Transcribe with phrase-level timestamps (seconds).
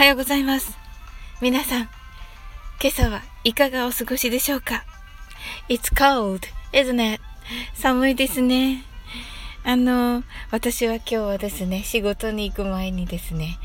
[0.00, 0.78] はようございます。
[1.42, 1.82] 皆さん、
[2.80, 4.82] 今朝はいかがお過ごしでしょうか
[5.68, 6.40] ?It's cold,
[6.72, 7.22] isn't it?
[7.74, 8.82] 寒いですね。
[9.62, 13.58] あの、私は今日はですね、仕事に行く前にですね、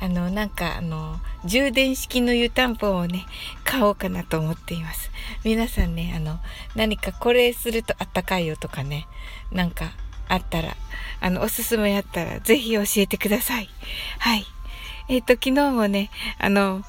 [0.00, 3.26] あの、なんかあの、充電式の湯たんぽをね、
[3.62, 5.10] 買おうかなと思っています。
[5.44, 6.38] 皆さんね、あの、
[6.74, 9.06] 何かこれするとあったかいよとかね、
[9.50, 9.92] なんか
[10.30, 10.74] あったら、
[11.20, 13.68] あの、おすすめあったら、ぜひ教えてください。
[14.20, 14.46] はい。
[15.12, 16.08] えっ、ー、と、昨日もね、
[16.38, 16.82] あの、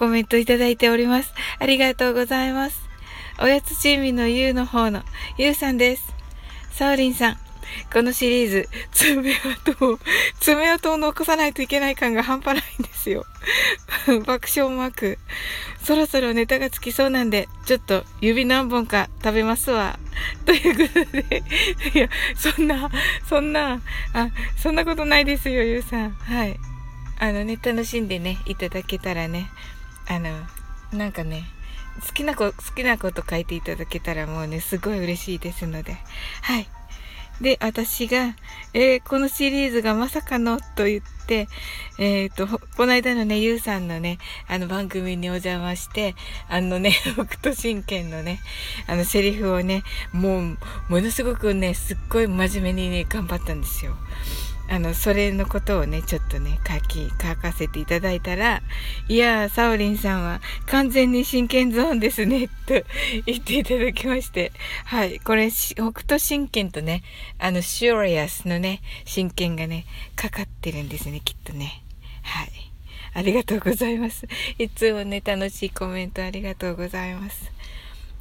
[0.00, 1.32] コメントいただいております。
[1.60, 2.82] ありがとうございます。
[3.40, 5.04] おやつチームのゆうの方の
[5.36, 6.12] ゆうさんです。
[6.72, 7.36] サオリンさん、
[7.92, 9.98] このシリーズ、爪痕を、
[10.40, 13.24] 爪痕を残さないといけない感が半端ないんですよ。
[14.26, 15.18] 爆笑マーク。
[15.80, 20.00] そろそろネタがつきそうなんで、ちょっと指何本か食べますわ。
[20.44, 21.44] ということで、
[21.94, 22.90] いや、そんな、
[23.28, 23.80] そんな、
[24.14, 26.10] あ、そんなことないですよ、ゆうさん。
[26.10, 26.58] はい。
[27.20, 29.50] あのね、楽しんでね、いただけたらね、
[30.06, 30.30] あの、
[30.92, 31.44] なんかね、
[32.06, 35.96] 好きな子、好きなこと書いていただけたらもうね、すごい嬉しいですので、
[36.42, 36.68] はい。
[37.40, 38.34] で、私が、
[38.74, 41.48] えー、このシリーズがまさかのと言って、
[41.98, 46.16] えっ、ー、と、この間のね、ゆうさんのね、あの番組にお邪魔して、
[46.48, 48.40] あのね、 北斗神拳のね、
[48.88, 53.96] あのセリフをね、もう、ものすごくね、すっごい真面目にね、頑張ったんですよ。
[54.70, 58.62] あの、それのことをね、ちょっとね、書き、書かせていただいたら、
[59.08, 62.74] いやー、サオリンさんは完全に真剣ゾーンですね、と
[63.24, 64.52] 言っていただきまして、
[64.84, 67.02] はい、これ、北斗真剣とね、
[67.38, 71.82] あの、シュリアスのね、真剣がね、かかってるんですね、きっとね。
[72.22, 72.50] はい。
[73.14, 74.28] ありがとうございます。
[74.58, 77.50] いつもね、楽しいコメントありがとうございます。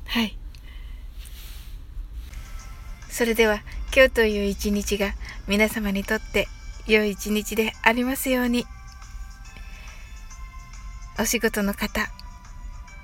[0.06, 0.38] はい。
[3.09, 3.62] それでは
[3.98, 5.16] 今日という一日が
[5.48, 6.48] 皆様にとって
[6.86, 8.67] 良い一日でありますように。
[11.20, 12.08] お仕事の方、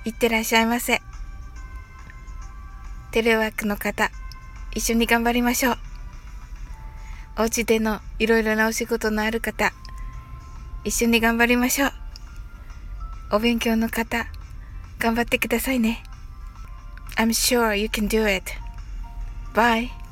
[0.04, 1.02] いってらっしゃいませ。
[3.10, 4.12] テレワークの方、
[4.72, 5.78] 一緒に頑張りましょう。
[7.38, 9.72] お家でのいろいろなお仕事のある方、
[10.84, 11.92] 一緒に頑張りましょう。
[13.32, 14.28] お勉強の方、
[15.00, 16.04] 頑張ってくださいね。
[17.16, 18.52] I'm sure you can do it.
[19.54, 20.03] Bye.